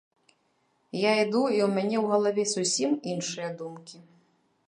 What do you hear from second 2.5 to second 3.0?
зусім